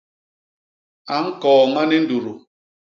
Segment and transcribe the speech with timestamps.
[1.13, 2.31] A ñkooña ni ndudu.